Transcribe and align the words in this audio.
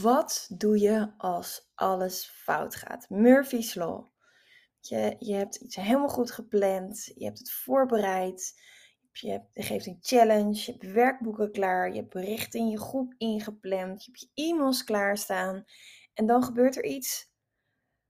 Wat 0.00 0.46
doe 0.56 0.78
je 0.78 1.12
als 1.16 1.70
alles 1.74 2.26
fout 2.26 2.74
gaat? 2.74 3.10
Murphy's 3.10 3.74
Law. 3.74 4.06
Je, 4.80 5.16
je 5.18 5.34
hebt 5.34 5.56
iets 5.56 5.76
helemaal 5.76 6.08
goed 6.08 6.30
gepland. 6.30 7.12
Je 7.14 7.24
hebt 7.24 7.38
het 7.38 7.52
voorbereid. 7.52 8.60
Je, 9.12 9.42
je 9.52 9.62
geeft 9.62 9.86
een 9.86 9.98
challenge. 10.00 10.54
Je 10.54 10.72
hebt 10.72 10.92
werkboeken 10.92 11.52
klaar. 11.52 11.88
Je 11.88 11.96
hebt 11.96 12.12
berichten 12.12 12.60
in 12.60 12.68
je 12.68 12.78
groep 12.78 13.14
ingepland. 13.18 14.04
Je 14.04 14.10
hebt 14.10 14.28
je 14.34 14.50
e-mails 14.50 14.84
klaarstaan. 14.84 15.64
En 16.14 16.26
dan 16.26 16.42
gebeurt 16.42 16.76
er 16.76 16.84
iets 16.84 17.32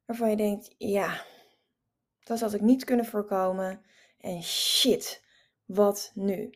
waarvan 0.04 0.30
je 0.30 0.36
denkt: 0.36 0.74
ja, 0.78 1.24
dat 2.24 2.40
had 2.40 2.54
ik 2.54 2.60
niet 2.60 2.84
kunnen 2.84 3.06
voorkomen. 3.06 3.82
En 4.18 4.42
shit, 4.42 5.24
wat 5.64 6.10
nu? 6.14 6.54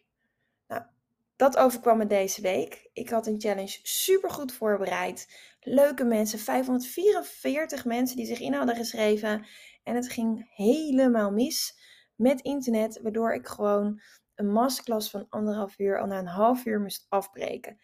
Dat 1.37 1.57
overkwam 1.57 1.99
me 1.99 2.07
deze 2.07 2.41
week. 2.41 2.89
Ik 2.93 3.09
had 3.09 3.27
een 3.27 3.41
challenge 3.41 3.79
super 3.83 4.31
goed 4.31 4.53
voorbereid. 4.53 5.29
Leuke 5.61 6.05
mensen, 6.05 6.39
544 6.39 7.85
mensen 7.85 8.17
die 8.17 8.27
zich 8.27 8.41
in 8.41 8.55
hadden 8.55 8.77
geschreven. 8.77 9.47
En 9.83 9.95
het 9.95 10.09
ging 10.09 10.51
helemaal 10.55 11.31
mis 11.31 11.79
met 12.15 12.41
internet, 12.41 13.01
waardoor 13.03 13.35
ik 13.35 13.47
gewoon 13.47 14.01
een 14.35 14.53
masterclass 14.53 15.11
van 15.11 15.27
anderhalf 15.29 15.79
uur 15.79 16.01
al 16.01 16.07
na 16.07 16.19
een 16.19 16.27
half 16.27 16.65
uur 16.65 16.81
moest 16.81 17.07
afbreken. 17.09 17.79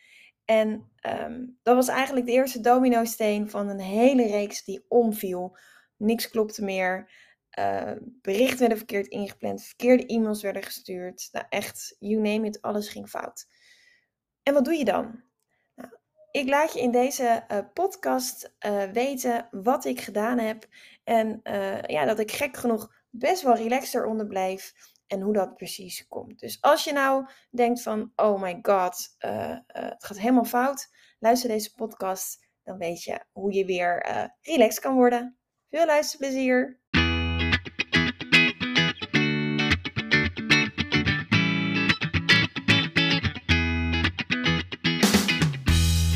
En 0.45 0.91
ehm, 0.97 1.47
dat 1.63 1.75
was 1.75 1.89
eigenlijk 1.89 2.27
de 2.27 2.33
eerste 2.33 2.61
domino-steen 2.61 3.51
van 3.51 3.69
een 3.69 3.81
hele 3.81 4.27
reeks 4.27 4.65
die 4.65 4.85
omviel. 4.89 5.57
Niks 5.97 6.31
klopte 6.31 6.65
meer. 6.65 7.11
Uh, 7.59 7.93
berichten 8.03 8.59
werden 8.59 8.77
verkeerd 8.77 9.07
ingepland, 9.07 9.63
verkeerde 9.63 10.07
e-mails 10.07 10.43
werden 10.43 10.63
gestuurd. 10.63 11.29
Nou 11.33 11.47
echt, 11.49 11.97
you 11.99 12.21
name 12.21 12.47
it, 12.47 12.63
alles 12.63 12.89
ging 12.89 13.09
fout. 13.09 13.47
En 14.43 14.55
wat 14.55 14.65
doe 14.65 14.75
je 14.75 14.85
dan? 14.85 15.23
Nou, 15.75 15.91
ik 16.31 16.49
laat 16.49 16.73
je 16.73 16.81
in 16.81 16.91
deze 16.91 17.45
uh, 17.49 17.59
podcast 17.75 18.55
uh, 18.67 18.83
weten 18.83 19.49
wat 19.51 19.85
ik 19.85 20.01
gedaan 20.01 20.39
heb. 20.39 20.67
En 21.05 21.41
ja, 21.87 22.05
dat 22.05 22.19
ik 22.19 22.33
gek 22.33 22.57
genoeg 22.57 22.95
best 23.11 23.43
wel 23.43 23.55
relaxed 23.55 23.95
eronder 23.95 24.27
blijf. 24.27 24.73
En 25.07 25.21
hoe 25.21 25.33
dat 25.33 25.57
precies 25.57 26.07
komt. 26.09 26.41
Dus 26.41 26.61
als 26.61 26.85
je 26.85 26.93
nou 26.93 27.27
denkt 27.51 27.83
van, 27.83 28.13
oh 28.17 28.43
my 28.43 28.59
god, 28.63 29.15
het 29.67 30.05
gaat 30.05 30.19
helemaal 30.19 30.45
fout. 30.45 30.89
Luister 31.19 31.49
deze 31.49 31.75
podcast, 31.75 32.49
dan 32.63 32.79
weet 32.79 33.03
je 33.03 33.25
hoe 33.33 33.53
je 33.53 33.65
weer 33.65 34.07
relaxed 34.41 34.81
kan 34.81 34.95
worden. 34.95 35.37
Veel 35.71 35.87
luisterplezier! 35.87 36.82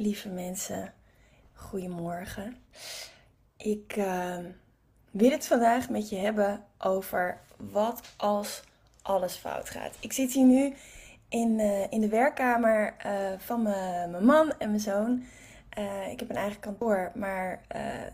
Lieve 0.00 0.28
mensen. 0.28 0.92
Goedemorgen. 1.54 2.56
Ik 3.56 3.96
uh, 3.96 4.36
wil 5.10 5.30
het 5.30 5.46
vandaag 5.46 5.88
met 5.88 6.08
je 6.08 6.16
hebben 6.16 6.64
over 6.78 7.38
wat 7.56 8.00
als 8.16 8.62
alles 9.02 9.34
fout 9.34 9.70
gaat. 9.70 9.96
Ik 10.00 10.12
zit 10.12 10.32
hier 10.32 10.46
nu 10.46 10.74
in, 11.28 11.58
uh, 11.58 11.90
in 11.90 12.00
de 12.00 12.08
werkkamer 12.08 12.94
uh, 13.06 13.12
van 13.38 13.62
mijn 13.62 14.24
man 14.24 14.52
en 14.58 14.68
mijn 14.68 14.80
zoon. 14.80 15.24
ik 16.10 16.20
heb 16.20 16.30
een 16.30 16.36
eigen 16.36 16.60
kantoor, 16.60 17.12
maar 17.14 17.60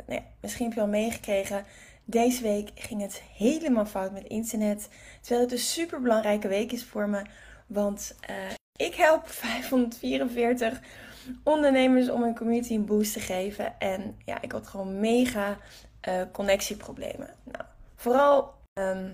nou 0.07 0.21
ja, 0.21 0.23
misschien 0.41 0.67
heb 0.67 0.75
je 0.75 0.81
al 0.81 0.87
meegekregen. 0.87 1.65
Deze 2.05 2.43
week 2.43 2.71
ging 2.75 3.01
het 3.01 3.23
helemaal 3.37 3.87
fout 3.87 4.13
met 4.13 4.27
internet. 4.27 4.89
Terwijl 5.21 5.41
het 5.41 5.53
een 5.53 5.59
super 5.59 6.01
belangrijke 6.01 6.49
week 6.49 6.73
is 6.73 6.85
voor 6.85 7.09
me. 7.09 7.23
Want 7.67 8.15
ik 8.77 8.95
help 8.95 9.29
544 9.45 10.81
ondernemers 11.43 12.11
om 12.11 12.23
hun 12.23 12.37
community 12.37 12.75
een 12.75 12.85
boost 12.85 13.13
te 13.13 13.21
geven. 13.21 13.79
En 13.81 14.17
ja, 14.25 14.41
ik 14.43 14.53
had 14.53 14.67
gewoon 14.67 15.01
mega 15.01 15.57
uh, 16.09 16.23
connectieproblemen. 16.33 17.29
Nou, 17.45 17.65
vooral 17.97 18.55
ehm, 18.73 19.09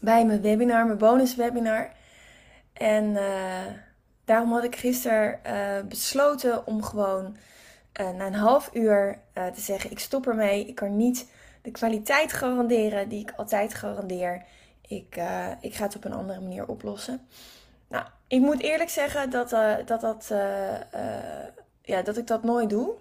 bij 0.00 0.26
mijn 0.26 0.40
webinar, 0.40 0.86
mijn 0.86 0.98
bonus 0.98 1.34
webinar. 1.34 1.92
En 2.72 3.04
uh, 3.04 3.60
daarom 4.24 4.52
had 4.52 4.64
ik 4.64 4.76
gisteren 4.76 5.40
uh, 5.46 5.88
besloten 5.88 6.66
om 6.66 6.82
gewoon 6.82 7.36
na 8.16 8.26
een 8.26 8.34
half 8.34 8.70
uur 8.72 9.18
te 9.34 9.60
zeggen: 9.60 9.90
ik 9.90 9.98
stop 9.98 10.26
ermee. 10.26 10.66
Ik 10.66 10.74
kan 10.74 10.96
niet 10.96 11.30
de 11.62 11.70
kwaliteit 11.70 12.32
garanderen 12.32 13.08
die 13.08 13.20
ik 13.20 13.32
altijd 13.36 13.74
garandeer. 13.74 14.44
Ik, 14.86 15.16
ik 15.60 15.74
ga 15.74 15.84
het 15.84 15.96
op 15.96 16.04
een 16.04 16.12
andere 16.12 16.40
manier 16.40 16.66
oplossen. 16.66 17.26
Ik 18.34 18.40
moet 18.40 18.60
eerlijk 18.60 18.90
zeggen 18.90 19.30
dat, 19.30 19.52
uh, 19.52 19.74
dat, 19.84 20.00
dat, 20.00 20.28
uh, 20.32 20.72
uh, 20.94 21.46
ja, 21.82 22.02
dat 22.02 22.16
ik 22.16 22.26
dat 22.26 22.42
nooit 22.42 22.70
doe. 22.70 22.94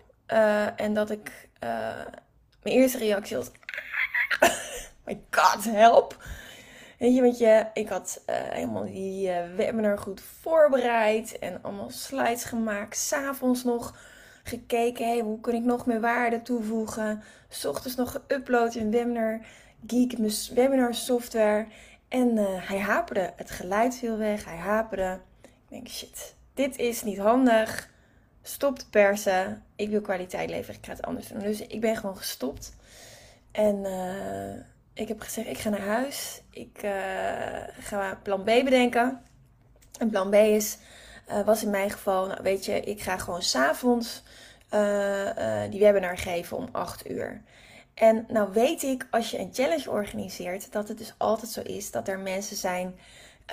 en 0.75 0.93
dat 0.93 1.09
ik 1.09 1.49
mijn 2.61 2.75
eerste 2.75 2.97
reactie 2.97 3.37
was: 3.37 3.51
My 5.05 5.21
god, 5.31 5.63
help! 5.63 6.23
Weet 6.99 7.15
je, 7.15 7.21
want 7.21 7.37
je, 7.37 7.65
ik 7.73 7.89
had 7.89 8.21
helemaal 8.25 8.83
die 8.83 9.31
webinar 9.55 9.97
goed 9.97 10.21
voorbereid 10.41 11.39
en 11.39 11.59
allemaal 11.61 11.89
slides 11.89 12.43
gemaakt. 12.43 12.97
S'avonds 12.97 13.63
nog 13.63 13.97
gekeken, 14.43 15.07
hey, 15.07 15.19
hoe 15.19 15.39
kan 15.39 15.53
ik 15.53 15.63
nog 15.63 15.85
meer 15.85 16.01
waarde 16.01 16.41
toevoegen? 16.41 17.23
S 17.49 17.65
ochtends 17.65 17.95
nog 17.97 18.21
geüpload 18.21 18.75
in 18.75 18.91
Webinar 18.91 19.39
Geek, 19.87 20.17
mijn 20.17 20.33
webinar 20.53 20.93
software. 20.93 21.67
En 22.13 22.37
uh, 22.37 22.45
hij 22.47 22.79
haperde. 22.79 23.33
Het 23.35 23.51
geluid 23.51 23.95
viel 23.95 24.17
weg. 24.17 24.45
Hij 24.45 24.57
haperde. 24.57 25.19
Ik 25.41 25.49
denk, 25.69 25.87
shit, 25.87 26.35
dit 26.53 26.77
is 26.77 27.03
niet 27.03 27.17
handig. 27.17 27.89
Stop 28.41 28.79
te 28.79 28.89
persen. 28.89 29.63
Ik 29.75 29.89
wil 29.89 30.01
kwaliteit 30.01 30.49
leveren. 30.49 30.75
Ik 30.75 30.85
ga 30.85 30.91
het 30.91 31.01
anders 31.01 31.27
doen. 31.27 31.39
Dus 31.39 31.61
ik 31.61 31.81
ben 31.81 31.95
gewoon 31.95 32.17
gestopt. 32.17 32.75
En 33.51 33.75
uh, 33.75 34.55
ik 34.93 35.07
heb 35.07 35.21
gezegd, 35.21 35.47
ik 35.47 35.57
ga 35.57 35.69
naar 35.69 35.85
huis. 35.85 36.41
Ik 36.49 36.83
uh, 36.83 36.91
ga 37.79 38.19
plan 38.23 38.41
B 38.41 38.45
bedenken. 38.45 39.21
En 39.99 40.09
plan 40.09 40.29
B 40.29 40.33
is, 40.33 40.77
was 41.45 41.63
in 41.63 41.69
mijn 41.69 41.91
geval, 41.91 42.27
nou 42.27 42.43
weet 42.43 42.65
je, 42.65 42.79
ik 42.79 43.01
ga 43.01 43.17
gewoon 43.17 43.41
s'avonds 43.41 44.23
die 45.69 45.79
webinar 45.79 46.17
geven 46.17 46.57
om 46.57 46.69
8 46.71 47.09
uur. 47.09 47.41
En 47.93 48.25
nou 48.27 48.53
weet 48.53 48.83
ik, 48.83 49.07
als 49.11 49.31
je 49.31 49.39
een 49.39 49.53
challenge 49.53 49.89
organiseert, 49.89 50.71
dat 50.71 50.87
het 50.87 50.97
dus 50.97 51.13
altijd 51.17 51.51
zo 51.51 51.61
is 51.61 51.91
dat 51.91 52.07
er 52.07 52.19
mensen 52.19 52.55
zijn 52.55 52.95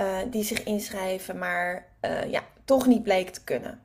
uh, 0.00 0.16
die 0.30 0.44
zich 0.44 0.62
inschrijven, 0.62 1.38
maar 1.38 1.86
uh, 2.04 2.30
ja, 2.30 2.42
toch 2.64 2.86
niet 2.86 3.02
bleek 3.02 3.30
te 3.30 3.44
kunnen. 3.44 3.80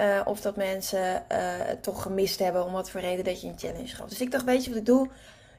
Uh, 0.00 0.20
of 0.24 0.40
dat 0.40 0.56
mensen 0.56 1.24
het 1.28 1.82
toch 1.82 2.02
gemist 2.02 2.38
hebben 2.38 2.64
om 2.64 2.72
wat 2.72 2.90
voor 2.90 3.00
reden 3.00 3.24
dat 3.24 3.40
je 3.40 3.48
een 3.48 3.58
challenge 3.58 3.86
gaf. 3.86 4.08
Dus 4.08 4.20
ik 4.20 4.30
dacht, 4.30 4.44
weet 4.44 4.64
je 4.64 4.70
wat 4.70 4.78
ik 4.78 4.86
doe? 4.86 5.08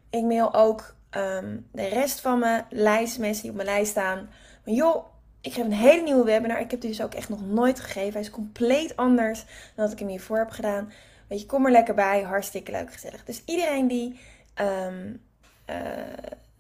Ik 0.09 0.23
mail 0.23 0.53
ook 0.53 0.95
um, 1.17 1.67
de 1.71 1.87
rest 1.87 2.19
van 2.19 2.39
mijn 2.39 2.65
lijst, 2.69 3.19
mensen 3.19 3.41
die 3.41 3.51
op 3.51 3.57
mijn 3.57 3.69
lijst 3.69 3.91
staan. 3.91 4.29
Maar 4.65 4.73
joh, 4.73 5.05
ik 5.41 5.53
geef 5.53 5.65
een 5.65 5.73
hele 5.73 6.01
nieuwe 6.01 6.23
webinar. 6.23 6.59
Ik 6.59 6.71
heb 6.71 6.81
die 6.81 6.89
dus 6.89 7.01
ook 7.01 7.13
echt 7.13 7.29
nog 7.29 7.45
nooit 7.45 7.79
gegeven. 7.79 8.11
Hij 8.11 8.21
is 8.21 8.29
compleet 8.29 8.95
anders 8.95 9.45
dan 9.75 9.85
dat 9.85 9.91
ik 9.91 9.99
hem 9.99 10.07
hiervoor 10.07 10.37
heb 10.37 10.49
gedaan. 10.49 10.91
Weet 11.31 11.41
je, 11.41 11.45
kom 11.45 11.65
er 11.65 11.71
lekker 11.71 11.93
bij. 11.93 12.21
Hartstikke 12.21 12.71
leuk, 12.71 12.93
gezellig. 12.93 13.23
Dus 13.23 13.41
iedereen 13.45 13.87
die 13.87 14.19
um, 14.61 15.21
uh, 15.69 15.75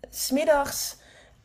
smiddags 0.09 0.97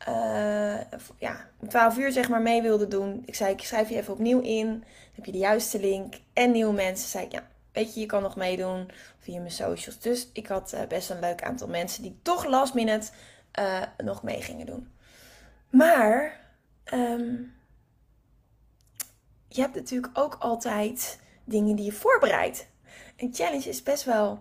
uh, 0.08 0.80
ja, 1.18 1.48
om 1.60 1.68
12 1.68 1.98
uur 1.98 2.12
zeg 2.12 2.28
maar 2.28 2.42
mee 2.42 2.62
wilde 2.62 2.88
doen. 2.88 3.22
Ik 3.24 3.34
zei, 3.34 3.52
ik 3.52 3.60
schrijf 3.60 3.88
je 3.88 3.96
even 3.96 4.12
opnieuw 4.12 4.40
in. 4.40 4.66
Dan 4.66 4.82
heb 5.14 5.24
je 5.24 5.32
de 5.32 5.38
juiste 5.38 5.80
link 5.80 6.14
en 6.32 6.50
nieuwe 6.50 6.72
mensen. 6.72 7.08
Zei 7.08 7.24
ik, 7.24 7.32
ja, 7.32 7.46
weet 7.72 7.94
je, 7.94 8.00
je 8.00 8.06
kan 8.06 8.22
nog 8.22 8.36
meedoen 8.36 8.90
via 9.18 9.38
mijn 9.38 9.50
socials. 9.50 9.98
Dus 9.98 10.28
ik 10.32 10.46
had 10.46 10.72
uh, 10.74 10.80
best 10.88 11.10
een 11.10 11.20
leuk 11.20 11.42
aantal 11.42 11.68
mensen 11.68 12.02
die 12.02 12.18
toch 12.22 12.44
last 12.44 12.74
minute 12.74 13.10
nog 14.04 14.22
mee 14.22 14.42
gingen 14.42 14.66
doen. 14.66 14.88
Maar 15.70 16.40
um, 16.92 17.54
je 19.48 19.60
hebt 19.60 19.74
natuurlijk 19.74 20.18
ook 20.18 20.36
altijd 20.38 21.20
dingen 21.44 21.76
die 21.76 21.84
je 21.84 21.92
voorbereidt. 21.92 22.66
Een 23.16 23.34
challenge 23.34 23.68
is 23.68 23.82
best 23.82 24.04
wel 24.04 24.38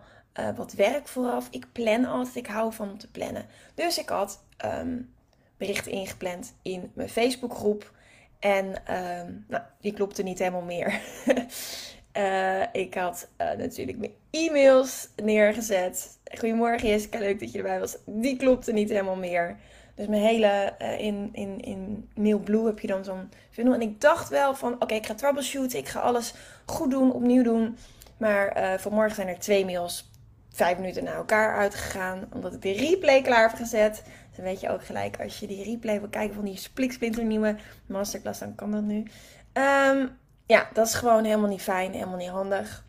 wat 0.55 0.73
werk 0.73 1.07
vooraf. 1.07 1.47
Ik 1.51 1.65
plan 1.71 2.05
altijd, 2.05 2.35
ik 2.35 2.47
hou 2.47 2.73
van 2.73 2.89
om 2.89 2.97
te 2.97 3.11
plannen. 3.11 3.45
Dus 3.75 3.97
ik 3.97 4.09
had 4.09 4.43
ehm, 4.57 4.97
berichten 5.57 5.91
ingepland 5.91 6.53
in 6.61 6.91
mijn 6.93 7.09
Facebookgroep. 7.09 7.93
En 8.39 8.65
um, 8.65 9.45
nou, 9.47 9.63
die 9.81 9.93
klopte 9.93 10.23
niet 10.23 10.39
helemaal 10.39 10.61
meer. 10.61 11.01
uh, 12.17 12.61
ik 12.83 12.93
had 12.93 13.27
uh, 13.37 13.51
natuurlijk 13.51 13.97
mijn 13.97 14.13
e-mails 14.31 15.09
neergezet. 15.23 16.19
Goedemorgen 16.39 16.89
Jessica, 16.89 17.19
leuk 17.19 17.39
dat 17.39 17.51
je 17.51 17.57
erbij 17.57 17.79
was. 17.79 17.97
Die 18.05 18.37
klopte 18.37 18.73
niet 18.73 18.89
helemaal 18.89 19.15
meer. 19.15 19.57
Dus 19.95 20.07
mijn 20.07 20.21
hele, 20.21 20.73
in, 20.97 21.29
in, 21.31 21.59
in 21.61 22.09
Mailblue 22.15 22.65
heb 22.65 22.79
je 22.79 22.87
dan 22.87 23.03
zo'n 23.03 23.29
funnel. 23.51 23.73
En 23.73 23.81
ik 23.81 24.01
dacht 24.01 24.29
wel 24.29 24.55
van, 24.55 24.73
oké, 24.73 24.93
ik 24.93 25.05
ga 25.05 25.13
troubleshooten. 25.13 25.79
Ik 25.79 25.87
ga 25.87 25.99
alles 25.99 26.33
goed 26.65 26.91
doen, 26.91 27.13
opnieuw 27.13 27.43
doen. 27.43 27.77
Maar 28.17 28.79
vanmorgen 28.79 29.15
zijn 29.15 29.27
er 29.27 29.39
twee 29.39 29.65
mails 29.65 30.11
vijf 30.53 30.77
minuten 30.77 31.03
na 31.03 31.13
elkaar 31.13 31.57
uitgegaan. 31.57 32.27
Omdat 32.33 32.53
ik 32.53 32.61
de 32.61 32.71
replay 32.71 33.21
klaar 33.21 33.47
heb 33.49 33.57
gezet. 33.57 34.03
Dan 34.35 34.45
weet 34.45 34.61
je 34.61 34.69
ook 34.69 34.85
gelijk, 34.85 35.19
als 35.19 35.39
je 35.39 35.47
die 35.47 35.63
replay 35.63 35.99
wil 35.99 36.09
kijken 36.09 36.35
van 36.35 36.45
die 36.45 36.57
spliksplinternieuwe 36.57 37.55
masterclass, 37.85 38.39
dan 38.39 38.55
kan 38.55 38.71
dat 38.71 38.83
nu. 38.83 38.97
Um, 39.53 40.17
ja, 40.45 40.69
dat 40.73 40.87
is 40.87 40.93
gewoon 40.93 41.23
helemaal 41.23 41.49
niet 41.49 41.61
fijn, 41.61 41.91
helemaal 41.91 42.17
niet 42.17 42.29
handig. 42.29 42.84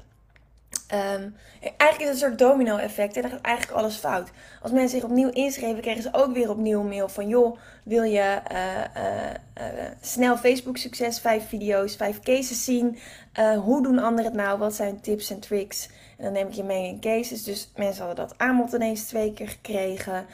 Um, 0.94 1.36
eigenlijk 1.60 2.00
is 2.00 2.06
het 2.06 2.08
een 2.08 2.16
soort 2.16 2.38
domino-effect. 2.38 3.16
En 3.16 3.22
dan 3.22 3.30
gaat 3.30 3.40
eigenlijk 3.40 3.78
alles 3.78 3.96
fout. 3.96 4.30
Als 4.62 4.72
mensen 4.72 4.98
zich 4.98 5.08
opnieuw 5.08 5.30
inschreven, 5.30 5.80
krijgen 5.80 6.02
ze 6.02 6.08
ook 6.12 6.34
weer 6.34 6.50
opnieuw 6.50 6.80
een 6.80 6.88
mail 6.88 7.08
van: 7.08 7.28
joh, 7.28 7.58
wil 7.82 8.02
je 8.02 8.40
uh, 8.52 9.02
uh, 9.02 9.30
uh, 9.58 9.84
snel 10.00 10.36
Facebook-succes, 10.36 11.20
vijf 11.20 11.48
video's, 11.48 11.96
vijf 11.96 12.20
cases 12.20 12.64
zien? 12.64 12.98
hoe 13.64 13.82
doen 13.82 13.98
anderen 13.98 14.24
het 14.24 14.40
nou? 14.40 14.58
Wat 14.58 14.74
zijn 14.74 15.00
tips 15.00 15.30
en 15.30 15.40
tricks? 15.40 15.88
En 16.18 16.24
dan 16.24 16.32
neem 16.32 16.48
ik 16.48 16.54
je 16.54 16.64
mee 16.64 16.88
in 16.88 17.00
cases. 17.00 17.44
Dus 17.44 17.72
mensen 17.76 18.04
hadden 18.06 18.26
dat 18.26 18.38
aanbod 18.38 18.72
ineens 18.72 19.04
twee 19.04 19.32
keer 19.32 19.48
gekregen. 19.48 20.26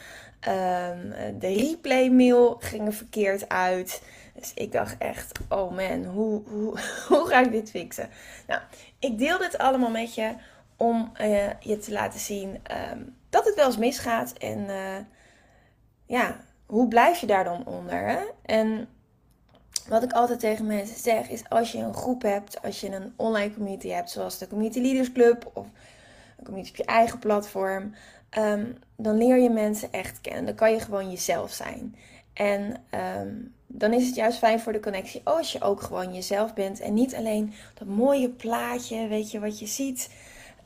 Um, 0.49 1.15
de 1.39 1.55
replay-mail 1.55 2.57
ging 2.59 2.95
verkeerd 2.95 3.49
uit. 3.49 4.03
Dus 4.43 4.55
ik 4.55 4.73
dacht 4.73 4.99
echt, 4.99 5.39
oh 5.49 5.77
man, 5.77 6.05
hoe, 6.05 6.43
hoe, 6.49 6.79
hoe 7.09 7.27
ga 7.27 7.41
ik 7.41 7.53
dit 7.53 7.71
fixen? 7.71 8.09
Nou, 8.47 8.61
ik 8.99 9.19
deel 9.19 9.39
dit 9.39 9.59
allemaal 9.59 9.91
met 9.91 10.15
je 10.15 10.35
om 10.77 11.13
uh, 11.21 11.61
je 11.61 11.79
te 11.79 11.93
laten 11.93 12.21
zien 12.21 12.49
um, 12.93 13.17
dat 13.31 13.45
het 13.45 13.55
wel 13.55 13.67
eens 13.67 13.77
misgaat. 13.77 14.33
En 14.33 14.59
uh, 14.59 14.97
ja, 16.07 16.37
hoe 16.67 16.89
blijf 16.89 17.19
je 17.19 17.27
daar 17.27 17.45
dan 17.45 17.67
onder? 17.67 18.33
En 18.43 18.89
wat 19.89 20.03
ik 20.03 20.13
altijd 20.13 20.41
tegen 20.41 20.67
mensen 20.67 20.99
zeg 20.99 21.29
is: 21.29 21.49
als 21.49 21.73
je 21.73 21.79
een 21.79 21.95
groep 21.95 22.23
hebt, 22.23 22.63
als 22.63 22.81
je 22.81 22.95
een 22.95 23.13
online 23.17 23.55
community 23.55 23.89
hebt, 23.89 24.11
zoals 24.11 24.39
de 24.39 24.49
Community 24.49 24.81
Leaders 24.81 25.13
Club 25.13 25.51
of 25.55 25.67
een 26.37 26.45
community 26.45 26.71
op 26.71 26.77
je 26.77 26.85
eigen 26.85 27.19
platform, 27.19 27.95
um, 28.39 28.79
dan 28.97 29.17
leer 29.17 29.39
je 29.39 29.51
mensen 29.51 29.93
echt 29.93 30.21
kennen. 30.21 30.45
Dan 30.45 30.55
kan 30.55 30.73
je 30.73 30.81
gewoon 30.81 31.11
jezelf 31.11 31.53
zijn. 31.53 31.97
En 32.33 32.77
um, 33.21 33.55
dan 33.67 33.93
is 33.93 34.07
het 34.07 34.15
juist 34.15 34.39
fijn 34.39 34.61
voor 34.61 34.73
de 34.73 34.81
connectie 34.81 35.21
als 35.25 35.53
je 35.53 35.61
ook 35.61 35.81
gewoon 35.81 36.15
jezelf 36.15 36.55
bent. 36.55 36.81
En 36.81 36.95
niet 36.95 37.15
alleen 37.15 37.53
dat 37.75 37.89
mooie 37.89 38.29
plaatje, 38.29 39.09
weet 39.09 39.31
je, 39.31 39.41
wat 39.41 39.59
je 39.59 39.67
ziet 39.67 40.11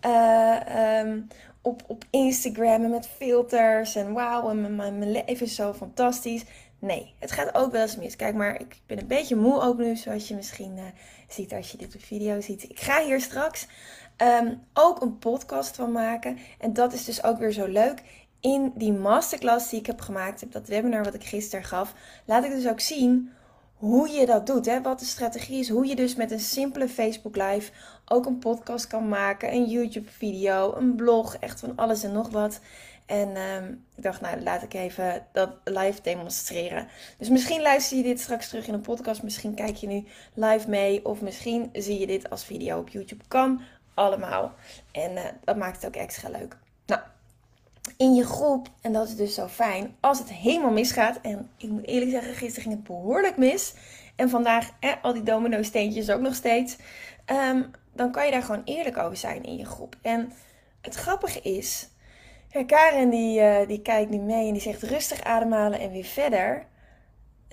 uh, 0.06 1.00
um, 1.00 1.26
op, 1.62 1.82
op 1.86 2.04
Instagram 2.10 2.84
en 2.84 2.90
met 2.90 3.08
filters. 3.08 3.94
En 3.96 4.12
wauw, 4.12 4.50
en 4.50 4.76
mijn, 4.76 4.98
mijn 4.98 5.12
leven 5.12 5.46
is 5.46 5.54
zo 5.54 5.72
fantastisch. 5.72 6.44
Nee, 6.78 7.14
het 7.18 7.32
gaat 7.32 7.54
ook 7.54 7.72
wel 7.72 7.82
eens 7.82 7.96
mis. 7.96 8.16
Kijk 8.16 8.34
maar, 8.34 8.60
ik 8.60 8.76
ben 8.86 8.98
een 8.98 9.06
beetje 9.06 9.36
moe 9.36 9.60
ook 9.60 9.78
nu, 9.78 9.96
zoals 9.96 10.28
je 10.28 10.34
misschien 10.34 10.76
uh, 10.76 10.82
ziet 11.28 11.52
als 11.52 11.70
je 11.70 11.78
dit 11.78 11.94
op 11.94 12.02
video 12.02 12.40
ziet. 12.40 12.62
Ik 12.62 12.80
ga 12.80 13.04
hier 13.04 13.20
straks 13.20 13.66
um, 14.22 14.62
ook 14.74 15.00
een 15.00 15.18
podcast 15.18 15.76
van 15.76 15.92
maken. 15.92 16.38
En 16.58 16.72
dat 16.72 16.92
is 16.92 17.04
dus 17.04 17.22
ook 17.22 17.38
weer 17.38 17.52
zo 17.52 17.66
leuk 17.66 18.02
in 18.40 18.72
die 18.74 18.92
masterclass 18.92 19.70
die 19.70 19.78
ik 19.78 19.86
heb 19.86 20.00
gemaakt, 20.00 20.40
heb 20.40 20.52
dat 20.52 20.68
webinar 20.68 21.04
wat 21.04 21.14
ik 21.14 21.24
gisteren 21.24 21.64
gaf, 21.64 21.94
laat 22.24 22.44
ik 22.44 22.50
dus 22.50 22.68
ook 22.68 22.80
zien 22.80 23.30
hoe 23.76 24.08
je 24.08 24.26
dat 24.26 24.46
doet. 24.46 24.66
Hè? 24.66 24.82
Wat 24.82 24.98
de 24.98 25.04
strategie 25.04 25.58
is. 25.58 25.68
Hoe 25.68 25.86
je 25.86 25.96
dus 25.96 26.14
met 26.14 26.30
een 26.30 26.40
simpele 26.40 26.88
Facebook 26.88 27.36
Live 27.36 27.72
ook 28.04 28.26
een 28.26 28.38
podcast 28.38 28.86
kan 28.86 29.08
maken, 29.08 29.52
een 29.52 29.64
YouTube 29.64 30.10
video, 30.10 30.74
een 30.74 30.94
blog, 30.94 31.36
echt 31.36 31.60
van 31.60 31.72
alles 31.76 32.02
en 32.02 32.12
nog 32.12 32.28
wat. 32.28 32.60
En 33.06 33.36
um, 33.36 33.84
ik 33.96 34.02
dacht, 34.02 34.20
nou, 34.20 34.40
laat 34.40 34.62
ik 34.62 34.74
even 34.74 35.26
dat 35.32 35.50
live 35.64 36.02
demonstreren. 36.02 36.88
Dus 37.18 37.28
misschien 37.28 37.62
luister 37.62 37.96
je 37.96 38.02
dit 38.02 38.20
straks 38.20 38.48
terug 38.48 38.66
in 38.66 38.74
een 38.74 38.80
podcast. 38.80 39.22
Misschien 39.22 39.54
kijk 39.54 39.76
je 39.76 39.86
nu 39.86 40.04
live 40.34 40.68
mee. 40.68 41.04
Of 41.04 41.20
misschien 41.20 41.70
zie 41.72 41.98
je 41.98 42.06
dit 42.06 42.30
als 42.30 42.44
video 42.44 42.78
op 42.78 42.88
YouTube. 42.88 43.24
Kan 43.28 43.60
allemaal. 43.94 44.52
En 44.92 45.12
uh, 45.12 45.24
dat 45.44 45.56
maakt 45.56 45.76
het 45.76 45.86
ook 45.86 46.02
extra 46.02 46.28
leuk. 46.28 46.56
In 47.96 48.14
je 48.14 48.24
groep. 48.24 48.68
En 48.80 48.92
dat 48.92 49.08
is 49.08 49.16
dus 49.16 49.34
zo 49.34 49.46
fijn. 49.46 49.96
Als 50.00 50.18
het 50.18 50.32
helemaal 50.32 50.70
misgaat. 50.70 51.18
En 51.22 51.50
ik 51.56 51.68
moet 51.68 51.86
eerlijk 51.86 52.10
zeggen, 52.10 52.34
gisteren 52.34 52.62
ging 52.62 52.74
het 52.74 52.84
behoorlijk 52.84 53.36
mis. 53.36 53.74
En 54.16 54.30
vandaag 54.30 54.70
al 55.02 55.12
die 55.12 55.22
domino 55.22 55.62
steentjes 55.62 56.10
ook 56.10 56.20
nog 56.20 56.34
steeds. 56.34 56.76
Um, 57.26 57.70
dan 57.92 58.10
kan 58.10 58.24
je 58.24 58.30
daar 58.30 58.42
gewoon 58.42 58.62
eerlijk 58.64 58.96
over 58.96 59.16
zijn 59.16 59.42
in 59.42 59.56
je 59.56 59.64
groep. 59.64 59.96
En 60.02 60.32
het 60.80 60.94
grappige 60.94 61.40
is. 61.40 61.88
Karen 62.66 63.10
die, 63.10 63.40
uh, 63.40 63.66
die 63.66 63.82
kijkt 63.82 64.10
nu 64.10 64.18
mee 64.18 64.46
en 64.46 64.52
die 64.52 64.62
zegt 64.62 64.82
rustig 64.82 65.22
ademhalen 65.22 65.80
en 65.80 65.90
weer 65.90 66.04
verder. 66.04 66.66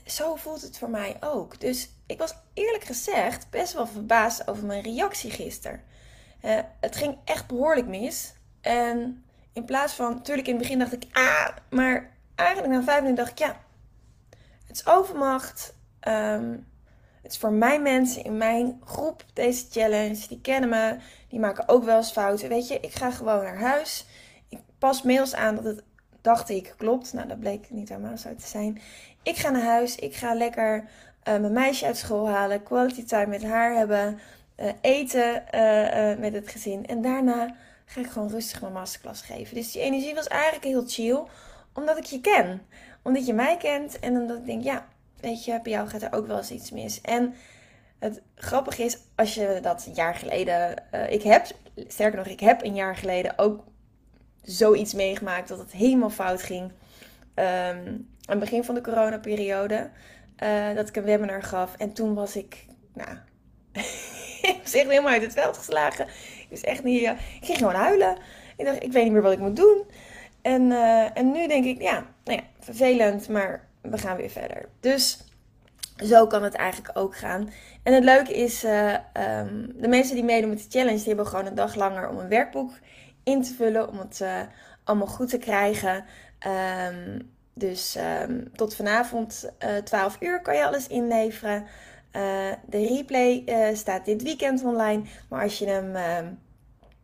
Zo 0.06 0.36
voelt 0.36 0.62
het 0.62 0.78
voor 0.78 0.90
mij 0.90 1.18
ook. 1.20 1.60
Dus 1.60 1.90
ik 2.06 2.18
was 2.18 2.36
eerlijk 2.54 2.84
gezegd 2.84 3.50
best 3.50 3.74
wel 3.74 3.88
verbaasd 3.88 4.48
over 4.48 4.66
mijn 4.66 4.82
reactie 4.82 5.32
gisteren. 5.32 5.82
Het 6.80 6.96
ging 6.96 7.18
echt 7.26 7.48
behoorlijk 7.48 7.88
mis. 7.88 8.34
En 8.62 9.24
in 9.54 9.66
plaats 9.66 9.94
van, 9.94 10.14
natuurlijk 10.14 10.48
in 10.48 10.54
het 10.54 10.62
begin 10.62 10.80
dacht 10.80 10.94
ik, 10.94 11.06
ah, 11.12 11.48
maar 11.70 12.10
eigenlijk 12.36 12.74
na 12.74 12.84
vijf 12.84 13.02
minuten 13.02 13.24
dacht 13.24 13.40
ik, 13.40 13.46
ja, 13.46 13.58
het 14.68 14.76
is 14.76 14.88
overmacht. 14.88 15.74
Um, 16.08 16.68
het 17.22 17.32
is 17.32 17.38
voor 17.38 17.52
mijn 17.52 17.82
mensen 17.82 18.24
in 18.24 18.38
mijn 18.38 18.82
groep, 18.84 19.26
deze 19.34 19.66
challenge. 19.70 20.28
Die 20.28 20.42
kennen 20.42 20.70
me, 20.70 20.98
die 21.28 21.40
maken 21.40 21.68
ook 21.68 21.84
wel 21.84 21.98
eens 21.98 22.12
fouten. 22.12 22.50
Weet 22.50 22.68
je, 22.68 22.80
ik 22.80 22.94
ga 22.94 23.12
gewoon 23.12 23.44
naar 23.44 23.60
huis. 23.60 24.06
Ik 24.50 24.60
pas 24.78 25.02
mails 25.02 25.36
aan 25.36 25.56
dat 25.56 25.64
het, 25.64 25.84
dacht 26.22 26.50
ik, 26.50 26.74
klopt. 26.78 27.14
Nou, 27.14 27.28
dat 27.28 27.40
bleek 27.40 27.70
niet 27.70 27.90
helemaal 27.90 28.18
zo 28.18 28.36
te 28.36 28.48
zijn. 28.48 28.82
Ik 29.24 29.36
ga 29.36 29.50
naar 29.50 29.64
huis, 29.64 29.96
ik 29.96 30.16
ga 30.16 30.34
lekker 30.34 30.78
uh, 30.78 30.86
mijn 31.24 31.54
meisje 31.54 31.86
uit 31.86 31.98
school 31.98 32.30
halen, 32.30 32.64
quality 32.64 33.06
time 33.06 33.28
met 33.28 33.44
haar 33.44 33.76
hebben, 33.76 34.20
uh, 34.58 34.72
eten 34.82 35.44
uh, 35.56 36.18
met 36.18 36.34
het 36.34 36.50
gezin. 36.50 36.86
En 36.86 37.02
daarna 37.02 37.56
ga 37.86 38.00
ik 38.00 38.10
gewoon 38.10 38.30
rustig 38.30 38.62
mijn 38.62 38.74
masterclass 38.74 39.22
geven. 39.22 39.56
Dus 39.56 39.72
die 39.72 39.82
energie 39.82 40.16
was 40.16 40.28
eigenlijk 40.28 40.64
heel 40.64 40.84
chill, 40.88 41.24
omdat 41.74 41.98
ik 41.98 42.06
je 42.06 42.22
ken. 42.22 42.62
Omdat 43.02 43.26
je 43.26 43.34
mij 43.34 43.58
kent 43.58 44.00
en 44.00 44.16
omdat 44.16 44.38
ik 44.38 44.46
denk, 44.46 44.64
ja, 44.64 44.88
weet 45.20 45.46
je, 45.46 45.60
bij 45.64 45.72
jou 45.72 45.88
gaat 45.88 46.02
er 46.02 46.14
ook 46.14 46.28
wel 46.28 46.38
eens 46.38 46.52
iets 46.52 46.72
mis. 46.72 47.02
En 47.02 47.34
het 48.00 48.22
grappige 48.36 48.84
is, 48.84 48.98
als 49.16 49.34
je 49.34 49.60
dat 49.62 49.90
jaar 49.94 50.16
geleden, 50.16 50.84
uh, 50.94 51.12
ik 51.12 51.24
heb, 51.24 51.48
sterker 51.88 52.18
nog, 52.18 52.28
ik 52.28 52.40
heb 52.40 52.64
een 52.64 52.76
jaar 52.76 52.96
geleden 52.96 53.38
ook 53.38 53.64
zoiets 54.42 54.94
meegemaakt 54.94 55.48
dat 55.48 55.60
het 55.60 55.72
helemaal 55.72 56.10
fout 56.10 56.42
ging. 56.42 56.72
Um, 57.36 58.08
aan 58.26 58.40
het 58.40 58.40
begin 58.40 58.64
van 58.64 58.76
de 58.76 58.82
coronaperiode, 58.82 59.90
uh, 60.44 60.76
dat 60.76 60.88
ik 60.88 60.96
een 60.96 61.04
webinar 61.04 61.44
gaf. 61.44 61.76
En 61.78 61.94
toen 61.94 62.14
was 62.14 62.36
ik, 62.36 62.66
nou, 62.94 63.10
ik 64.52 64.60
was 64.64 64.74
echt 64.74 64.88
helemaal 64.88 65.12
uit 65.12 65.22
het 65.22 65.34
veld 65.34 65.58
geslagen. 65.58 66.08
Ik 66.54 66.68
echt 66.68 66.84
niet. 66.84 67.02
ik 67.02 67.18
ging 67.42 67.58
gewoon 67.58 67.74
huilen. 67.74 68.18
Ik 68.58 68.66
dacht, 68.66 68.84
ik 68.84 68.92
weet 68.92 69.04
niet 69.04 69.14
meer 69.14 69.22
wat 69.22 69.34
ik 69.34 69.40
moet 69.40 69.56
doen. 69.56 69.84
En, 70.44 70.62
uh, 70.62 71.18
en 71.18 71.32
nu 71.32 71.48
denk 71.48 71.66
ik, 71.66 71.82
ja, 71.82 72.06
nou 72.24 72.38
ja, 72.38 72.44
vervelend, 72.60 73.30
maar 73.30 73.68
we 73.82 73.98
gaan 73.98 74.18
weer 74.18 74.30
verder. 74.30 74.70
Dus 74.80 75.18
zo 75.96 76.28
kan 76.28 76.44
het 76.44 76.54
eigenlijk 76.54 76.98
ook 76.98 77.18
gaan. 77.18 77.50
En 77.84 77.94
het 77.94 78.04
leuke 78.04 78.34
is, 78.34 78.64
uh, 78.64 78.94
um, 79.40 79.72
de 79.76 79.88
mensen 79.88 80.16
die 80.16 80.24
meedoen 80.24 80.50
met 80.50 80.58
de 80.58 80.80
challenge, 80.80 80.98
die 80.98 81.08
hebben 81.08 81.28
gewoon 81.28 81.46
een 81.46 81.56
dag 81.56 81.76
langer 81.76 82.10
om 82.10 82.18
een 82.18 82.28
werkboek 82.28 82.72
in 83.24 83.42
te 83.42 83.54
vullen, 83.54 83.90
om 83.90 84.00
het 84.00 84.20
uh, 84.22 84.42
allemaal 84.84 85.08
goed 85.08 85.30
te 85.30 85.38
krijgen. 85.38 86.06
Um, 86.88 87.32
dus 87.54 87.98
um, 88.22 88.52
tot 88.56 88.76
vanavond 88.76 89.52
12 89.84 90.18
uur 90.20 90.42
kan 90.42 90.56
je 90.56 90.66
alles 90.66 90.88
inleveren. 90.88 91.66
De 92.66 92.88
replay 92.88 93.44
staat 93.76 94.06
dit 94.06 94.24
weekend 94.24 94.64
online. 94.64 95.02
Maar 95.30 95.44
als 95.44 95.60
je 95.60 95.68
hem 95.68 95.96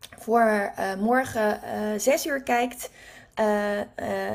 uh, 0.01 0.17
voor 0.19 0.71
morgen 0.99 1.59
6 1.97 2.25
uur 2.25 2.43
kijkt 2.43 2.89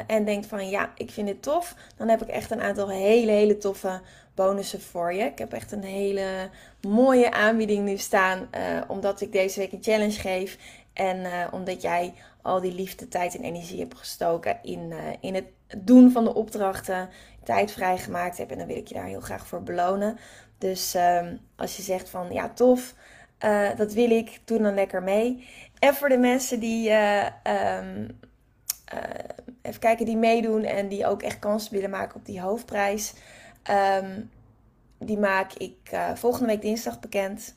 en 0.07 0.25
denkt 0.25 0.47
van 0.47 0.69
ja, 0.69 0.93
ik 0.97 1.11
vind 1.11 1.27
dit 1.27 1.43
tof, 1.43 1.75
dan 1.97 2.09
heb 2.09 2.23
ik 2.23 2.29
echt 2.29 2.51
een 2.51 2.61
aantal 2.61 2.89
hele, 2.89 3.31
hele 3.31 3.59
toffe 3.59 4.01
bonussen 4.35 4.81
voor 4.81 5.13
je. 5.13 5.25
Ik 5.25 5.39
heb 5.39 5.53
echt 5.53 5.73
een 5.73 5.85
hele 5.85 6.51
mooie 6.81 7.33
aanbieding 7.33 7.85
nu 7.85 7.97
staan, 7.97 8.49
omdat 8.89 9.21
ik 9.21 9.33
deze 9.33 9.59
week 9.59 9.73
een 9.73 9.83
challenge 9.83 10.21
geef. 10.21 10.59
En 10.93 11.27
omdat 11.53 11.83
jij 11.83 12.15
al 12.43 12.61
die 12.61 12.75
liefde, 12.75 13.09
tijd 13.09 13.37
en 13.37 13.43
energie 13.43 13.81
hebt 13.81 13.99
gestoken 13.99 14.59
in, 14.63 14.93
in 15.21 15.35
het 15.35 15.47
doen 15.79 16.11
van 16.11 16.25
de 16.25 16.35
opdrachten, 16.35 17.09
tijd 17.45 17.73
vrijgemaakt 17.73 18.39
hebt. 18.39 18.53
En 18.53 18.59
dan 18.59 18.67
wil 18.67 18.77
ik 18.77 18.89
je 18.89 18.95
daar 18.95 19.07
heel 19.07 19.21
graag 19.21 19.47
voor 19.47 19.63
belonen. 19.63 20.19
Dus 20.59 20.95
um, 20.95 21.41
als 21.57 21.77
je 21.77 21.83
zegt 21.83 22.09
van 22.09 22.33
ja, 22.33 22.49
tof. 22.49 22.95
Dat 23.77 23.93
wil 23.93 24.11
ik, 24.11 24.41
doe 24.45 24.59
dan 24.59 24.75
lekker 24.75 25.03
mee. 25.03 25.49
En 25.79 25.95
voor 25.95 26.09
de 26.09 26.19
mensen 26.19 26.61
die, 26.61 26.91
ehm, 26.91 28.09
even 29.63 29.81
kijken, 29.81 30.07
die 30.07 30.17
meedoen 30.17 30.63
en 30.63 30.89
die 30.89 31.07
ook 31.07 31.23
echt 31.23 31.39
kans 31.39 31.71
willen 31.71 31.91
maken 31.91 32.17
op 32.17 32.27
die 32.27 32.41
hoofdprijs. 32.41 33.15
Ehm, 33.63 34.21
die 34.99 35.19
maak 35.19 35.53
ik 35.53 35.77
volgende 36.15 36.47
week 36.47 36.63
dinsdag 36.63 37.01
bekend. 37.01 37.57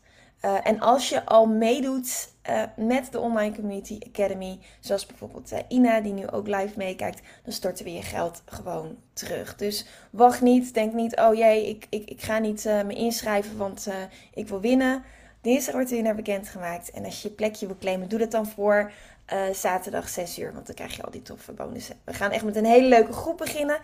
En 0.63 0.79
als 0.79 1.10
je 1.10 1.25
al 1.25 1.46
meedoet 1.46 2.29
met 2.75 3.12
de 3.12 3.20
Online 3.20 3.56
Community 3.56 4.00
Academy, 4.08 4.60
zoals 4.79 5.06
bijvoorbeeld 5.06 5.51
Ina, 5.67 6.01
die 6.01 6.13
nu 6.13 6.27
ook 6.27 6.48
live 6.48 6.74
meekijkt, 6.75 7.22
dan 7.44 7.53
storten 7.53 7.86
we 7.86 7.94
je 7.94 8.01
geld 8.01 8.41
gewoon 8.46 8.98
terug. 9.13 9.56
Dus 9.56 9.86
wacht 10.12 10.41
niet, 10.41 10.74
denk 10.74 10.94
niet, 10.94 11.20
oh 11.20 11.36
jee, 11.36 11.70
ik, 11.70 11.88
ik, 11.89 12.10
ik 12.10 12.22
ga 12.22 12.39
niet 12.39 12.63
me 12.63 12.94
inschrijven, 12.94 13.58
want 13.58 13.88
ik 14.34 14.48
wil 14.48 14.60
winnen. 14.60 15.03
Dinsdag 15.48 15.74
wordt 15.74 15.89
de 15.89 15.96
winnaar 15.96 16.16
bekendgemaakt. 16.16 16.92
En 16.92 17.06
als 17.06 17.22
je 17.22 17.27
je 17.27 17.34
plekje 17.34 17.66
wil 17.66 17.77
claimen, 17.80 18.10
doe 18.10 18.20
dat 18.20 18.32
dan 18.32 18.48
voor 18.48 18.92
zaterdag 19.54 20.10
6 20.10 20.39
uur, 20.39 20.54
want 20.54 20.66
dan 20.66 20.75
krijg 20.75 20.96
je 20.96 21.04
al 21.04 21.12
die 21.12 21.22
toffe 21.22 21.51
bonussen. 21.51 21.96
We 22.04 22.13
gaan 22.13 22.32
echt 22.32 22.44
met 22.44 22.56
een 22.56 22.66
hele 22.66 22.88
leuke 22.88 23.13
groep 23.13 23.38
beginnen. 23.38 23.80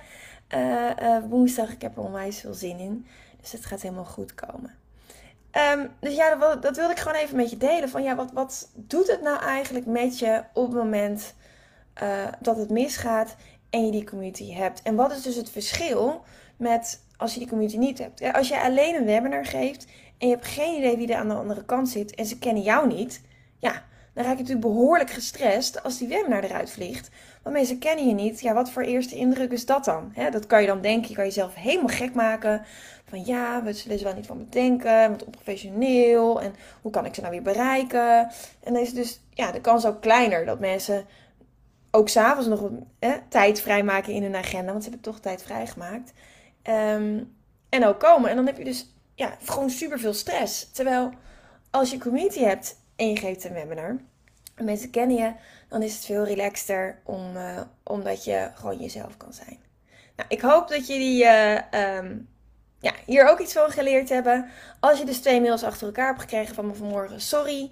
woensdag, 1.30 1.72
ik 1.72 1.82
heb 1.82 1.98
er 1.98 2.04
onwijs 2.04 2.40
veel 2.40 2.54
zin 2.54 2.80
in. 2.80 3.08
Dus 3.42 3.52
het 3.52 3.66
gaat 3.66 3.82
helemaal 3.82 4.06
goed 4.06 4.36
komen. 4.36 4.76
Um, 5.74 5.90
dus 6.00 6.16
ja, 6.16 6.36
dat, 6.36 6.62
dat, 6.62 6.76
wilde 6.76 6.94
ik 6.94 7.00
gewoon 7.00 7.18
even 7.18 7.36
met 7.36 7.50
je 7.50 7.58
delen. 7.58 7.90
Van 7.90 8.04
ja, 8.04 8.16
wat, 8.16 8.32
wat 8.32 8.70
doet 8.76 9.08
het 9.08 9.22
nou 9.22 9.40
eigenlijk 9.40 9.86
met 9.86 10.20
je 10.20 10.44
op 10.54 10.66
het 10.66 10.76
moment 10.76 11.34
dat 12.40 12.58
het 12.58 12.70
misgaat 12.70 13.36
en 13.70 13.86
je 13.86 13.92
die 13.92 14.06
community 14.06 14.54
hebt? 14.54 14.82
En 14.82 14.96
wat 14.96 15.12
is 15.12 15.22
dus 15.22 15.36
het 15.36 15.50
verschil 15.50 16.24
met 16.58 17.02
als 17.24 17.34
je 17.34 17.40
die 17.40 17.50
community 17.50 17.78
niet 17.78 17.98
hebt? 17.98 18.34
Als 18.34 18.48
je 18.48 18.62
alleen 18.62 18.96
een 18.96 19.06
webinar 19.06 19.46
geeft 19.46 19.88
en 20.18 20.28
je 20.28 20.34
hebt 20.34 20.48
geen 20.48 20.78
idee 20.78 20.98
wie 20.98 21.08
er 21.08 21.18
aan 21.18 21.28
de 21.28 21.34
andere 21.34 21.66
kant 21.66 21.90
zit 21.90 22.16
en 22.16 22.26
ze 22.26 22.40
kennen 22.40 22.64
jou 22.64 22.88
niet, 22.88 23.22
ja, 23.58 23.84
dan 24.14 24.24
raak 24.24 24.34
je 24.34 24.42
natuurlijk 24.42 24.68
behoorlijk 24.68 25.10
gestrest 25.10 25.84
als 25.84 25.98
die 25.98 26.08
webinar 26.08 26.44
eruit 26.44 26.72
vliegt. 26.72 27.10
Want 27.44 27.56
mensen 27.56 27.80
kennen 27.80 28.08
je 28.08 28.14
niet. 28.14 28.42
Ja, 28.42 28.54
wat 28.54 28.70
voor 28.70 28.82
eerste 28.82 29.16
indruk 29.16 29.52
is 29.52 29.66
dat 29.66 29.86
dan? 29.86 30.14
dat 30.32 30.48
kan 30.48 30.62
je 30.62 30.68
dan 30.68 30.82
denken, 30.82 31.10
je 31.10 31.16
kan 31.16 31.24
jezelf 31.26 31.56
helemaal 31.56 31.96
gek 31.96 32.14
maken. 32.14 32.62
Van 33.10 33.26
ja, 33.26 33.64
we 33.64 33.74
zullen 33.74 33.98
ze 33.98 34.04
wel 34.04 34.14
niet 34.14 34.26
van 34.26 34.38
me 34.38 34.50
denken, 34.50 35.10
want 35.10 35.26
onprofessioneel. 35.26 36.42
En 36.42 36.54
hoe 36.82 36.92
kan 36.92 37.06
ik 37.06 37.16
ze 37.16 37.22
nou 37.22 37.34
weer 37.34 37.42
bereiken? 37.42 38.20
En 38.64 38.74
dan 38.74 38.82
is 38.82 38.94
dus 38.94 39.22
ja, 39.30 39.52
de 39.52 39.62
kans 39.62 39.86
ook 39.86 40.02
kleiner 40.02 40.46
dat 40.46 40.60
mensen 40.60 41.06
ook 41.92 42.10
s'avonds 42.10 42.48
nog 42.48 42.70
hè, 43.00 43.14
tijd 43.30 43.62
vrijmaken 43.62 44.14
in 44.14 44.24
hun 44.24 44.36
agenda. 44.36 44.72
Want 44.72 44.84
ze 44.84 44.90
hebben 44.90 45.12
toch 45.12 45.20
tijd 45.20 45.44
vrijgemaakt. 45.44 46.14
Um, 46.70 47.36
en 47.70 47.86
ook 47.86 48.00
komen. 48.00 48.30
En 48.30 48.36
dan 48.36 48.46
heb 48.46 48.58
je 48.58 48.64
dus 48.64 48.94
ja, 49.16 49.38
gewoon 49.44 49.70
super 49.70 50.00
veel 50.00 50.14
stress. 50.14 50.72
Terwijl 50.72 51.12
als 51.72 51.92
je 51.92 51.98
community 51.98 52.40
hebt 52.40 52.76
en 52.96 53.10
je 53.10 53.18
geeft 53.18 53.44
een 53.44 53.54
webinar. 53.54 53.98
En 54.56 54.66
mensen 54.66 54.90
kennen 54.90 55.18
je, 55.18 55.34
dan 55.70 55.82
is 55.82 55.94
het 55.94 56.06
veel 56.06 56.26
relaxter 56.26 57.00
om, 57.04 57.36
uh, 57.36 57.62
omdat 57.84 58.24
je 58.24 58.50
gewoon 58.54 58.78
jezelf 58.78 59.18
kan 59.18 59.34
zijn. 59.34 59.60
Nou, 60.16 60.30
ik 60.30 60.42
hoop 60.42 60.68
dat 60.68 60.88
jullie 60.88 61.24
uh, 61.24 61.60
um, 61.98 62.30
ja, 62.80 62.94
hier 63.06 63.30
ook 63.30 63.40
iets 63.40 63.54
van 63.54 63.72
geleerd 63.72 64.10
hebben. 64.10 64.50
Als 64.80 65.00
je 65.00 65.06
dus 65.06 65.20
twee 65.20 65.42
mails 65.42 65.64
achter 65.64 65.88
elkaar 65.88 66.08
hebt 66.08 66.22
gekregen 66.22 66.56
van 66.56 66.68
me 66.68 66.74
vanmorgen, 66.74 67.22
sorry. 67.22 67.72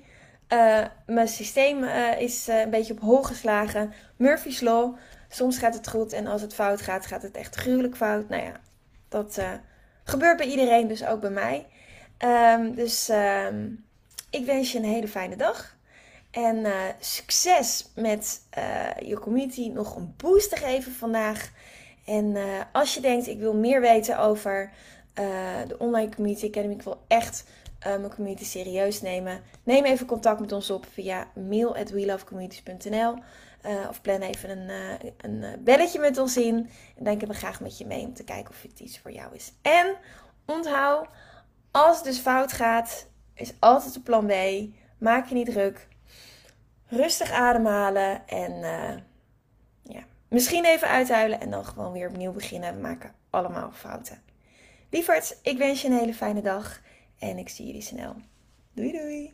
Uh, 0.53 0.85
mijn 1.05 1.27
systeem 1.27 1.83
is 2.17 2.47
een 2.47 2.69
beetje 2.69 2.93
op 2.93 2.99
hol 2.99 3.23
geslagen. 3.23 3.93
Murphy's 4.15 4.59
Law. 4.59 4.95
Soms 5.29 5.57
gaat 5.57 5.73
het 5.73 5.89
goed 5.89 6.13
en 6.13 6.27
als 6.27 6.41
het 6.41 6.53
fout 6.53 6.81
gaat, 6.81 7.05
gaat 7.05 7.21
het 7.21 7.35
echt 7.35 7.55
gruwelijk 7.55 7.95
fout. 7.95 8.29
Nou 8.29 8.43
ja, 8.43 8.59
dat 9.11 9.41
gebeurt 10.03 10.37
bij 10.37 10.47
iedereen, 10.47 10.87
dus 10.87 11.05
ook 11.05 11.19
bij 11.21 11.29
mij. 11.29 11.67
Um, 12.19 12.75
dus 12.75 13.09
um, 13.09 13.85
ik 14.29 14.45
wens 14.45 14.71
je 14.71 14.77
een 14.77 14.83
hele 14.83 15.07
fijne 15.07 15.35
dag. 15.35 15.77
En 16.31 16.57
uh, 16.57 16.73
succes 16.99 17.91
met 17.95 18.41
uh, 18.57 19.07
je 19.09 19.19
community 19.19 19.67
nog 19.67 19.95
een 19.95 20.13
boost 20.17 20.49
te 20.49 20.55
geven 20.55 20.91
vandaag. 20.91 21.51
En 22.05 22.35
als 22.71 22.93
je 22.93 23.01
denkt, 23.01 23.27
ik 23.27 23.39
wil 23.39 23.53
meer 23.53 23.81
weten 23.81 24.19
over 24.19 24.71
de 25.67 25.75
Online 25.77 26.15
Community 26.15 26.45
Academy, 26.45 26.73
ik 26.73 26.81
wil 26.81 27.03
echt 27.07 27.43
mijn 27.83 28.13
community 28.15 28.45
serieus 28.45 29.01
nemen. 29.01 29.41
Neem 29.63 29.85
even 29.85 30.05
contact 30.05 30.39
met 30.39 30.51
ons 30.51 30.69
op 30.69 30.85
via 30.93 31.27
mail 31.35 31.75
at 31.75 31.89
welovecommunities.nl 31.89 33.15
of 33.89 34.01
plan 34.01 34.21
even 34.21 34.49
een, 34.49 34.71
een 35.17 35.63
belletje 35.63 35.99
met 35.99 36.17
ons 36.17 36.37
in. 36.37 36.69
En 36.97 37.03
denken 37.03 37.27
we 37.27 37.33
graag 37.33 37.61
met 37.61 37.77
je 37.77 37.85
mee 37.85 38.05
om 38.05 38.13
te 38.13 38.23
kijken 38.23 38.49
of 38.49 38.61
het 38.61 38.79
iets 38.79 38.99
voor 38.99 39.11
jou 39.11 39.35
is. 39.35 39.53
En 39.61 39.95
onthoud, 40.45 41.07
als 41.71 41.95
het 41.95 42.05
dus 42.05 42.17
fout 42.17 42.51
gaat, 42.51 43.07
is 43.33 43.53
altijd 43.59 43.95
een 43.95 44.03
plan 44.03 44.25
B. 44.25 44.33
Maak 44.97 45.27
je 45.27 45.35
niet 45.35 45.45
druk. 45.45 45.87
Rustig 46.87 47.31
ademhalen 47.31 48.27
en 48.27 48.51
uh, 48.51 48.97
ja, 49.95 50.03
misschien 50.27 50.65
even 50.65 50.87
uithuilen 50.87 51.41
en 51.41 51.49
dan 51.49 51.65
gewoon 51.65 51.91
weer 51.91 52.07
opnieuw 52.07 52.31
beginnen. 52.31 52.75
We 52.75 52.81
maken 52.81 53.13
allemaal 53.29 53.71
fouten. 53.73 54.21
Lieverd, 54.89 55.37
ik 55.41 55.57
wens 55.57 55.81
je 55.81 55.87
een 55.87 55.97
hele 55.97 56.13
fijne 56.13 56.41
dag 56.41 56.81
en 57.21 57.37
ik 57.37 57.49
zie 57.49 57.65
jullie 57.65 57.81
snel. 57.81 58.15
Doei 58.73 58.91
doei! 58.91 59.33